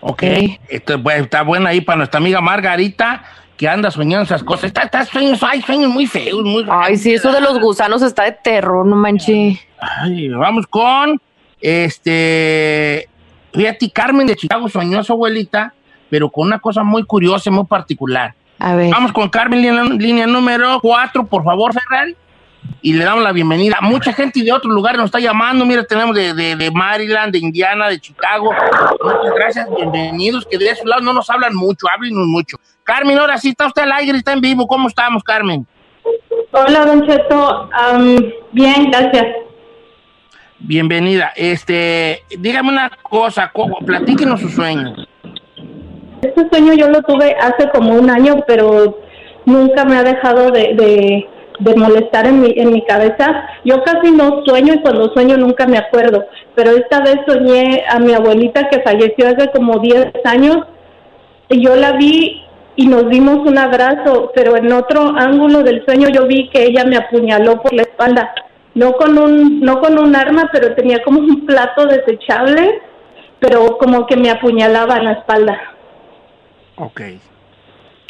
[0.00, 0.22] Ok,
[0.68, 3.22] Esto, pues, está buena ahí para nuestra amiga Margarita,
[3.60, 4.64] que anda soñando esas cosas.
[4.64, 8.24] Está, está sueños, hay sueños muy feos, muy Ay, sí, eso de los gusanos está
[8.24, 9.60] de terror, no manches.
[9.78, 11.20] Ay, vamos con,
[11.60, 13.06] este,
[13.52, 15.74] fíjate, Carmen de Chicago soñó a su abuelita,
[16.08, 18.34] pero con una cosa muy curiosa y muy particular.
[18.58, 18.90] A ver.
[18.90, 22.16] Vamos con Carmen, línea, línea número 4, por favor, Ferrari.
[22.82, 23.76] Y le damos la bienvenida.
[23.82, 25.66] Mucha gente de otros lugares nos está llamando.
[25.66, 28.52] Mira, tenemos de, de- de Maryland, de Indiana, de Chicago.
[29.02, 30.46] Muchas gracias, bienvenidos.
[30.50, 32.56] Que de esos lados no nos hablan mucho, háblenos mucho.
[32.84, 34.66] Carmen, ahora sí está usted al aire, está en vivo.
[34.66, 35.66] ¿Cómo estamos, Carmen?
[36.52, 37.68] Hola, Don Cheto.
[37.72, 38.16] Am,
[38.52, 39.26] bien, gracias.
[40.58, 41.32] Bienvenida.
[41.36, 44.94] Este, dígame una cosa, co- platíquenos su sueño.
[46.22, 48.98] Este sueño yo lo tuve hace como un año, pero
[49.46, 51.28] nunca me ha dejado de, de,
[51.60, 53.48] de molestar en mi, en mi cabeza.
[53.64, 57.98] Yo casi no sueño y cuando sueño nunca me acuerdo, pero esta vez soñé a
[57.98, 60.58] mi abuelita que falleció hace como 10 años
[61.48, 62.42] y yo la vi
[62.76, 66.84] y nos dimos un abrazo, pero en otro ángulo del sueño yo vi que ella
[66.84, 68.34] me apuñaló por la espalda.
[68.74, 72.80] No con un no con un arma, pero tenía como un plato desechable,
[73.38, 75.60] pero como que me apuñalaba en la espalda.
[76.76, 77.00] Ok.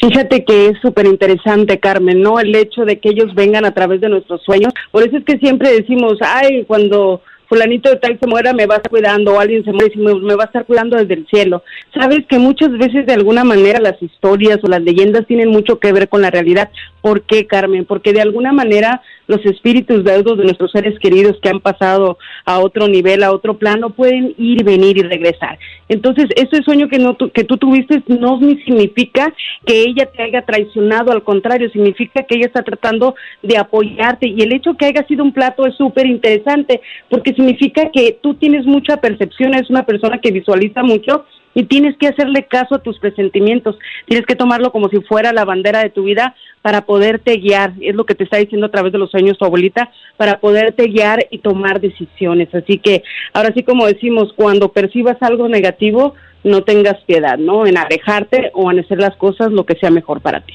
[0.00, 2.40] Fíjate que es súper interesante, Carmen, ¿no?
[2.40, 4.72] El hecho de que ellos vengan a través de nuestros sueños.
[4.90, 8.76] Por eso es que siempre decimos, ay, cuando fulanito de tal se muera, me va
[8.76, 11.26] a estar cuidando, o alguien se muere, me, me va a estar cuidando desde el
[11.26, 11.64] cielo.
[11.92, 15.92] Sabes que muchas veces, de alguna manera, las historias o las leyendas tienen mucho que
[15.92, 16.70] ver con la realidad.
[17.00, 17.84] ¿Por qué, Carmen?
[17.84, 22.58] Porque de alguna manera los espíritus deudos de nuestros seres queridos que han pasado a
[22.58, 25.58] otro nivel, a otro plano, pueden ir venir y regresar.
[25.88, 29.32] Entonces, ese sueño que, no, tu- que tú tuviste no ni significa
[29.64, 34.26] que ella te haya traicionado, al contrario, significa que ella está tratando de apoyarte.
[34.26, 38.34] Y el hecho que haya sido un plato es súper interesante, porque significa que tú
[38.34, 42.82] tienes mucha percepción, es una persona que visualiza mucho y tienes que hacerle caso a
[42.82, 47.36] tus presentimientos, tienes que tomarlo como si fuera la bandera de tu vida para poderte
[47.36, 50.40] guiar, es lo que te está diciendo a través de los sueños tu abuelita, para
[50.40, 52.54] poderte guiar y tomar decisiones.
[52.54, 57.66] Así que ahora sí como decimos, cuando percibas algo negativo, no tengas piedad, ¿no?
[57.66, 60.54] En alejarte o en hacer las cosas lo que sea mejor para ti.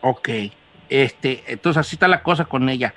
[0.00, 0.28] Ok.
[0.88, 2.94] Este, entonces así está la cosa con ella.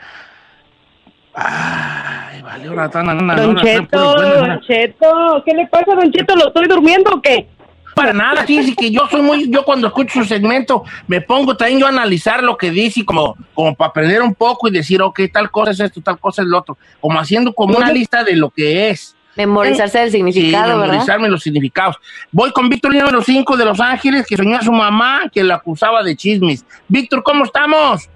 [1.34, 6.36] Ay, vale, ahora están Don Cheto, Don Cheto, ¿qué le pasa, Don Cheto?
[6.36, 7.48] ¿Lo estoy durmiendo o qué?
[7.96, 11.80] Para nada, fíjese que yo soy muy, yo cuando escucho su segmento me pongo también
[11.80, 15.02] yo a analizar lo que dice y como, como para aprender un poco y decir,
[15.02, 18.24] ok, tal cosa es esto, tal cosa es lo otro, como haciendo como una lista
[18.24, 19.16] de lo que es.
[19.36, 20.88] Memorizarse del Sí, significado, ¿verdad?
[20.88, 21.98] memorizarme los significados.
[22.32, 25.56] Voy con Víctor número 5 de Los Ángeles, que soñó a su mamá que la
[25.56, 26.66] acusaba de chismes.
[26.88, 28.10] Víctor, ¿cómo estamos?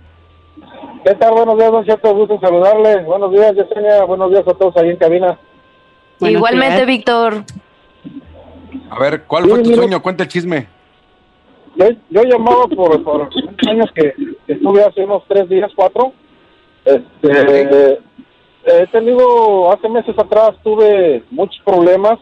[1.05, 1.33] ¿Qué tal?
[1.35, 2.15] Buenos días, Don Cheto.
[2.15, 3.03] Gusto saludarle.
[3.03, 4.05] Buenos días, Yesenia.
[4.05, 5.37] Buenos días a todos ahí en cabina.
[6.19, 7.43] Igualmente, Víctor.
[8.89, 10.01] A ver, ¿cuál fue tu sueño?
[10.01, 10.67] Cuenta el chisme.
[11.75, 13.29] Yo, yo llamaba por, por
[13.69, 14.15] años que,
[14.47, 16.11] que estuve hace unos tres días, cuatro.
[16.83, 17.99] Este,
[18.65, 22.17] he tenido, hace meses atrás tuve muchos problemas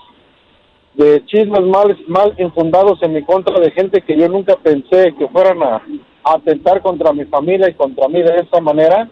[0.96, 5.30] de chismes mal, mal infundados en mi contra de gente que yo nunca pensé que
[5.30, 5.82] fueran a
[6.24, 9.10] atentar contra mi familia y contra mí de esta manera,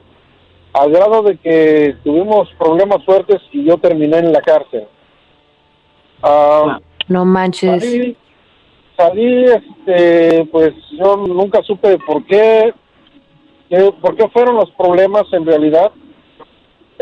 [0.74, 4.86] al grado de que tuvimos problemas fuertes y yo terminé en la cárcel.
[6.24, 7.82] Ah, No manches.
[7.84, 8.16] salí,
[8.96, 12.74] salí, este, pues yo nunca supe por qué,
[13.70, 15.92] qué- por qué fueron los problemas en realidad.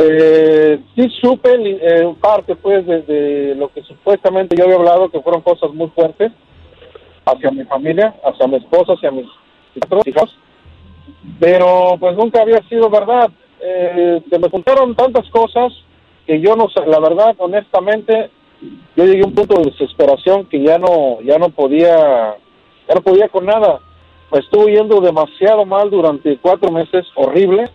[0.02, 5.20] Eh, sí supe eh, parte pues de, de lo que supuestamente yo había hablado, que
[5.20, 6.32] fueron cosas muy fuertes
[7.26, 9.26] hacia mi familia, hacia mi esposa, hacia mis
[10.06, 10.36] hijos,
[11.40, 13.30] pero pues nunca había sido verdad.
[13.62, 15.74] Eh, se me juntaron tantas cosas
[16.26, 18.30] que yo no sé, la verdad, honestamente,
[18.96, 22.36] yo llegué a un punto de desesperación que ya no, ya no podía,
[22.88, 23.80] ya no podía con nada.
[24.32, 27.70] Me estuvo yendo demasiado mal durante cuatro meses, horrible.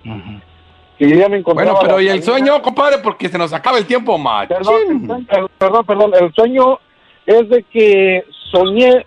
[0.98, 1.42] Que yo ya me.
[1.42, 2.98] Bueno, pero ¿y el sueño, compadre?
[3.02, 4.54] Porque se nos acaba el tiempo, macho.
[4.54, 5.26] Perdón,
[5.58, 6.12] perdón, perdón.
[6.20, 6.78] El sueño
[7.26, 9.04] es de que soñé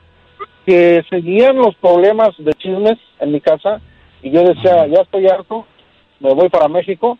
[0.68, 3.80] que seguían los problemas de chismes en mi casa
[4.22, 5.66] y yo decía, ya estoy harto,
[6.20, 7.18] me voy para México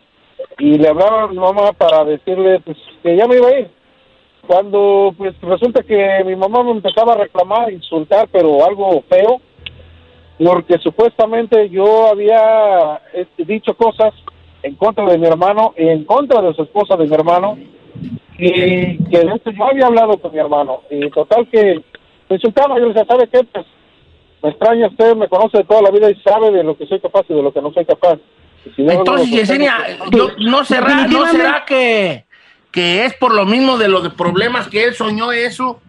[0.58, 3.70] y le hablaba a mi mamá para decirle pues, que ya me iba a ir.
[4.46, 9.40] Cuando pues resulta que mi mamá me empezaba a reclamar, insultar, pero algo feo,
[10.38, 14.12] porque supuestamente yo había este, dicho cosas
[14.62, 17.56] en contra de mi hermano y en contra de su esposa de mi hermano
[18.36, 21.82] y que de hecho yo había hablado con mi hermano y total que
[22.34, 23.66] insultaba yo le decía sabe qué pues
[24.42, 27.00] me extraña usted me conoce de toda la vida y sabe de lo que soy
[27.00, 28.18] capaz y de lo que no soy capaz
[28.76, 32.24] si no, no Entonces, lo Yesenia, sostengo, yo- ¿no será, no será que,
[32.70, 35.80] que es por lo mismo de los problemas que él soñó eso?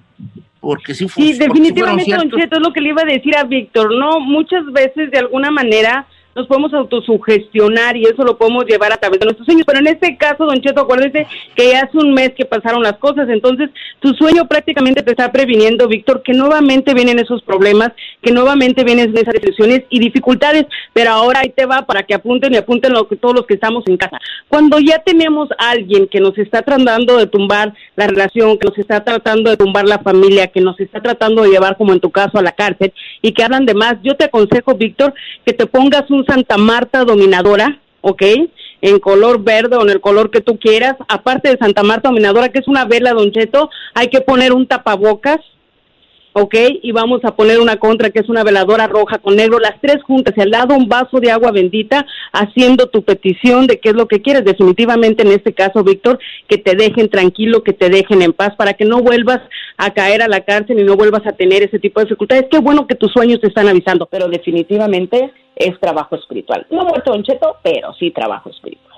[0.62, 2.30] Porque sí, fu- Sí, definitivamente, Don.
[2.32, 4.20] Cheto, es lo que le iba a decir a Víctor, ¿no?
[4.20, 6.06] Muchas veces, de alguna manera,
[6.40, 9.66] nos podemos autosugestionar y eso lo podemos llevar a través de nuestros sueños.
[9.66, 13.28] Pero en este caso, Don Cheto, acuérdese que hace un mes que pasaron las cosas,
[13.30, 13.70] entonces
[14.00, 19.16] tu sueño prácticamente te está previniendo, Víctor, que nuevamente vienen esos problemas, que nuevamente vienen
[19.16, 23.08] esas decisiones y dificultades, pero ahora ahí te va para que apunten y apunten lo
[23.08, 24.20] que, todos los que estamos en casa.
[24.48, 29.04] Cuando ya tenemos alguien que nos está tratando de tumbar la relación, que nos está
[29.04, 32.38] tratando de tumbar la familia, que nos está tratando de llevar, como en tu caso,
[32.38, 35.14] a la cárcel y que hablan de más, yo te aconsejo, Víctor,
[35.46, 38.24] que te pongas un Santa Marta dominadora, ¿ok?
[38.82, 40.96] En color verde o en el color que tú quieras.
[41.08, 44.68] Aparte de Santa Marta dominadora, que es una vela, Don Cheto, hay que poner un
[44.68, 45.40] tapabocas,
[46.42, 46.56] ¿ok?
[46.82, 50.02] Y vamos a poner una contra, que es una veladora roja con negro, las tres
[50.04, 53.96] juntas, y al lado un vaso de agua bendita, haciendo tu petición de qué es
[53.96, 54.46] lo que quieres.
[54.46, 58.74] Definitivamente en este caso, Víctor, que te dejen tranquilo, que te dejen en paz, para
[58.74, 59.40] que no vuelvas
[59.78, 62.48] a caer a la cárcel y no vuelvas a tener ese tipo de dificultades.
[62.52, 66.66] Qué bueno que tus sueños te están avisando, pero definitivamente es trabajo espiritual.
[66.70, 68.89] No muerto Don Cheto, pero sí trabajo espiritual.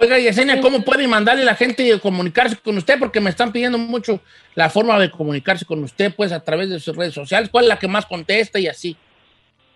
[0.00, 2.98] Oiga, Yesenia, ¿cómo puede mandarle a la gente y comunicarse con usted?
[2.98, 4.20] Porque me están pidiendo mucho
[4.54, 7.50] la forma de comunicarse con usted, pues, a través de sus redes sociales.
[7.50, 8.96] ¿Cuál es la que más contesta y así?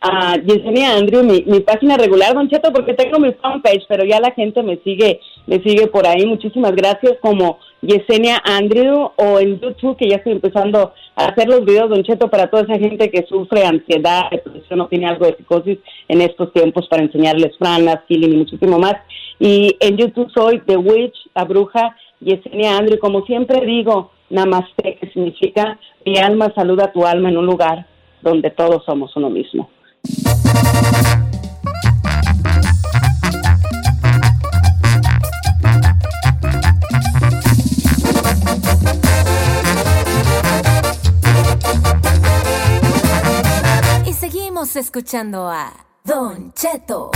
[0.05, 4.21] a Yesenia Andrew, mi, mi página regular, Don Cheto, porque tengo mi fanpage, pero ya
[4.21, 6.27] la gente me sigue, me sigue por ahí.
[6.27, 11.65] Muchísimas gracias, como Yesenia Andrew, o en YouTube, que ya estoy empezando a hacer los
[11.65, 15.37] videos, Don Cheto, para toda esa gente que sufre ansiedad, depresión o tiene algo de
[15.37, 18.97] psicosis en estos tiempos, para enseñarles franas, healing y muchísimo más.
[19.39, 22.99] Y en YouTube soy The Witch, la bruja, Yesenia Andrew.
[22.99, 27.87] Como siempre digo, Namaste, que significa mi alma saluda a tu alma en un lugar
[28.23, 29.69] donde todos somos uno mismo.
[44.07, 45.73] Y seguimos escuchando a
[46.05, 47.11] Don Cheto.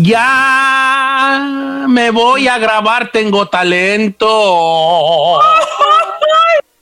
[0.00, 5.38] Ya me voy a grabar, tengo talento.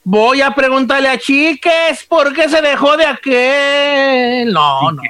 [0.05, 4.53] Voy a preguntarle a Chiques por qué se dejó de aquel.
[4.53, 5.01] No, no.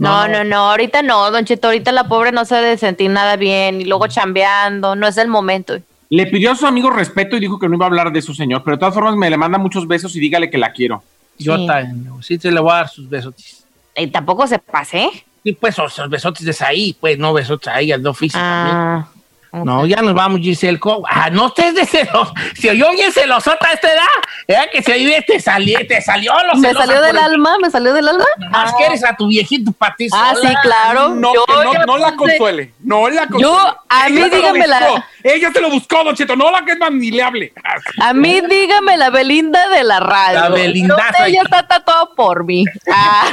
[0.00, 3.36] No, no, no, ahorita no, Don Cheto, ahorita la pobre no se debe sentir nada
[3.36, 5.78] bien y luego chambeando, no es el momento.
[6.08, 8.34] Le pidió a su amigo respeto y dijo que no iba a hablar de su
[8.34, 11.02] señor, pero de todas formas me le manda muchos besos y dígale que la quiero.
[11.38, 11.66] Yo Sí.
[11.66, 13.64] también, sí se le voy a dar sus besotes.
[13.94, 15.08] Y tampoco se pase.
[15.44, 18.72] Sí, pues esos besotes de ahí, pues no besotes a ella, no físicamente.
[18.74, 19.08] Ah,
[19.52, 20.78] No, ya nos vamos, Giselle.
[21.08, 22.32] Ah, no estés de celos.
[22.54, 24.04] Se oyó bien celosota a esta edad.
[24.46, 27.68] Era que se oye, te salió, te salió lo Me salió del el- alma, me
[27.70, 28.24] salió del alma.
[28.50, 31.08] Más que eres a tu viejito ti Ah, sí, claro.
[31.10, 31.44] No, Yo
[31.86, 32.72] no, la consuele.
[32.80, 33.42] No la consuele.
[33.42, 35.04] Yo, a Ella mí se lo dígame la- buscó.
[35.24, 36.36] Ella se lo buscó, Don Cheto.
[36.36, 37.52] No la que es más ni le hable.
[38.00, 40.40] A mí dígame la Belinda de la radio.
[40.40, 41.26] La Belindaza.
[41.26, 42.64] Ella está tatuada por mí.
[42.92, 43.24] Ah.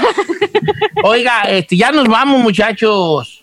[1.03, 3.41] Oiga, este, ya nos vamos, muchachos.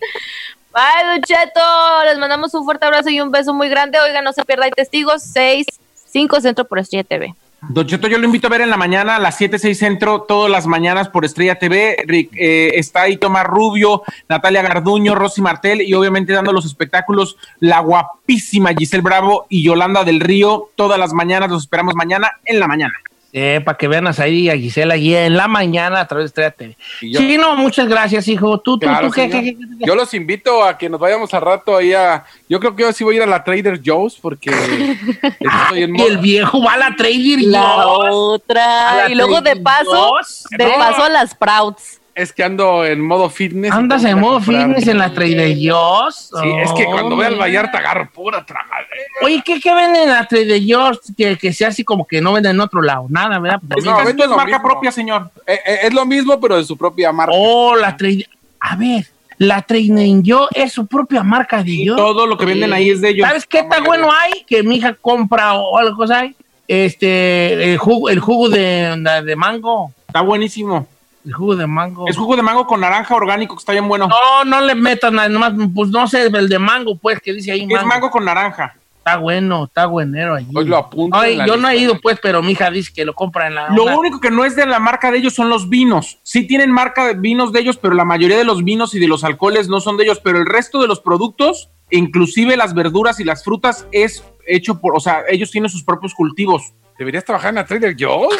[0.75, 1.21] Bye,
[1.55, 2.07] Don.
[2.07, 3.99] Les mandamos un fuerte abrazo y un beso muy grande.
[4.01, 4.65] Oiga, no se pierda.
[4.65, 7.35] Hay testigos 6, 5 Centro por Estrella TV.
[7.69, 10.51] Don yo lo invito a ver en la mañana a las 7, 6 centro, todas
[10.51, 11.97] las mañanas por Estrella TV.
[12.07, 17.37] Rick, eh, está ahí Tomás Rubio, Natalia Garduño, Rosy Martel y obviamente dando los espectáculos
[17.61, 20.71] la guapísima Giselle Bravo y Yolanda del Río.
[20.75, 22.95] Todas las mañanas, los esperamos mañana en la mañana.
[23.37, 26.27] Eh, para que vean a Saí y a Gisela allí en la mañana a través
[26.27, 26.77] de Estrella TV.
[27.03, 28.59] yo- Sí, no, muchas gracias, hijo.
[28.61, 29.43] Tú, tú, Claro, tú, ¿qué, señor.
[29.43, 29.85] qué, qué, qué?
[29.87, 32.25] Yo los invito a que nos vayamos a rato ahí a.
[32.49, 34.51] Yo creo que yo sí voy a ir a la Trader Joe's porque
[35.41, 38.11] estoy en Y el viejo va a la Trader La Joe's.
[38.15, 38.97] otra.
[39.05, 40.45] La Y luego de paso, Joe's.
[40.57, 40.75] de No.
[40.79, 42.01] paso a las Sprouts.
[42.15, 43.73] Es que ando en modo fitness.
[43.73, 44.67] ¿Andas en que modo comprar.
[44.69, 46.31] fitness en la Trader Joe's?
[46.41, 48.89] Sí, es que cuando veo al Vallarta agarro pura tramadera.
[49.23, 52.33] Oye, ¿qué, qué venden en la Trader Joe's que, que sea así como que no
[52.33, 53.07] venden en otro lado?
[53.09, 53.61] Nada, ¿verdad?
[53.77, 54.63] Es No, es lo marca mismo.
[54.63, 55.31] propia, señor.
[55.47, 57.33] Eh, eh, es lo mismo, pero de su propia marca.
[57.37, 58.29] Oh, la Trader...
[58.61, 59.07] A ver,
[59.39, 61.97] la Trader Joe's es su propia marca de yo.
[61.97, 63.27] todo lo que venden ahí es de ellos.
[63.27, 64.45] ¿Sabes qué tan bueno hay?
[64.47, 66.37] Que mi hija compra o algo hay.
[66.69, 69.93] Este, el jugo, el jugo de, de mango.
[70.07, 70.87] Está buenísimo.
[71.25, 72.07] El jugo de mango.
[72.09, 74.09] Es jugo de mango con naranja orgánico que está bien bueno.
[74.09, 77.53] No, no le metas nada, nomás, pues no sé, el de mango, pues, que dice
[77.53, 78.77] ahí es mango con naranja.
[78.99, 80.49] Está bueno, está buenero allí.
[80.55, 81.15] Hoy lo apunto.
[81.19, 83.69] Ay, yo no he ido, pues, pero mi hija dice que lo compra en la...
[83.69, 86.19] Lo una- único que no es de la marca de ellos son los vinos.
[86.23, 89.09] Sí tienen marca de vinos de ellos, pero la mayoría de los vinos y de
[89.09, 90.21] los alcoholes no son de ellos.
[90.25, 94.97] Pero el resto de los productos, inclusive las verduras y las frutas, es hecho por,
[94.97, 96.73] o sea, ellos tienen sus propios cultivos.
[96.99, 98.37] Deberías trabajar en la Trader Joe's.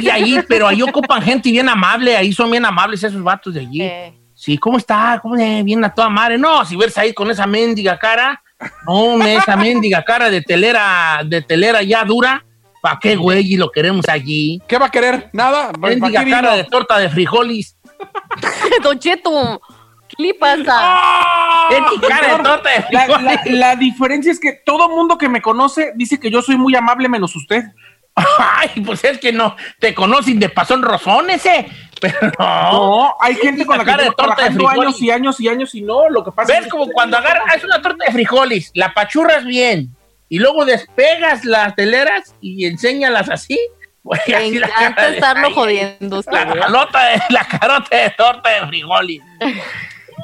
[0.00, 3.60] Y ahí, pero ahí ocupan gente bien amable, ahí son bien amables esos vatos de
[3.60, 3.82] allí.
[3.82, 5.18] Eh, Sí, ¿cómo está?
[5.20, 6.38] ¿Cómo eh, bien a toda madre?
[6.38, 8.40] No, si ves ahí con esa mendiga cara,
[8.86, 12.44] no, esa mendiga cara de telera, de telera ya dura,
[12.80, 13.54] ¿para qué, güey?
[13.54, 14.62] Y lo queremos allí.
[14.68, 15.28] ¿Qué va a querer?
[15.32, 15.72] Nada.
[15.72, 17.76] ¿Para Mendiga cara de torta de frijoles.
[18.84, 19.60] Don Cheto,
[20.06, 21.66] ¿qué le pasa?
[21.70, 23.40] Mendiga cara de torta de La, frijoles.
[23.46, 26.76] la- la diferencia es que todo mundo que me conoce dice que yo soy muy
[26.76, 27.64] amable menos usted.
[28.38, 31.68] Ay, pues es que no, te conocen de pasón rozón ese.
[32.00, 32.72] Pero no.
[32.72, 34.78] No, hay gente con la que cara de torta de frijoles.
[34.78, 37.56] años y años y años y no, lo que pasa ¿Ves es como cuando agarras,
[37.56, 39.90] es una torta de frijoles, la pachurras bien
[40.28, 43.58] y luego despegas las teleras y enséñalas así?
[44.00, 46.22] Pues, Me así la encanta estarlo jodiendo.
[46.30, 49.20] La carota de, la carota de torta de frijoles.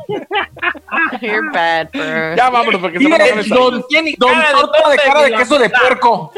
[1.20, 2.36] You're bad, bro.
[2.36, 5.58] Ya vámonos porque se poner don, Tiene don cara torta de cara de de queso
[5.58, 6.32] de puerco.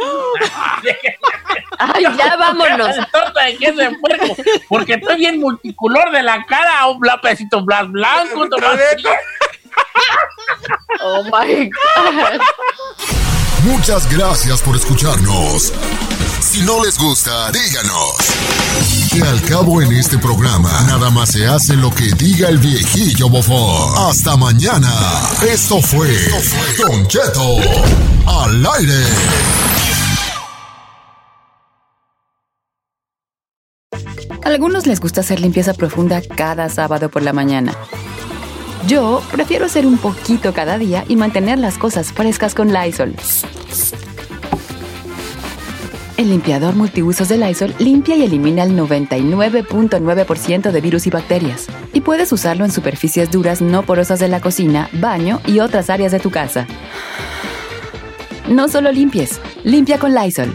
[1.79, 2.97] Ay, ya vámonos.
[3.13, 4.37] torta de queso de puerco,
[4.69, 7.01] porque estoy bien multicolor de la cara, un
[7.67, 8.79] blas blanco, más-
[11.03, 12.41] Oh my God.
[13.67, 15.73] Muchas gracias por escucharnos.
[16.41, 18.15] Si no les gusta, díganos.
[19.13, 23.29] Que al cabo en este programa, nada más se hace lo que diga el viejillo
[23.29, 24.09] bofón.
[24.09, 24.93] Hasta mañana.
[25.53, 26.09] Esto fue
[26.79, 27.57] Don Cheto
[28.27, 29.05] al aire.
[34.45, 37.77] A algunos les gusta hacer limpieza profunda cada sábado por la mañana.
[38.87, 43.17] Yo prefiero hacer un poquito cada día y mantener las cosas frescas con Lysol.
[46.17, 51.67] El limpiador multiusos de Lysol limpia y elimina el 99.9% de virus y bacterias.
[51.93, 56.13] Y puedes usarlo en superficies duras no porosas de la cocina, baño y otras áreas
[56.13, 56.69] de tu casa.
[58.49, 60.55] No solo limpies, limpia con Lysol.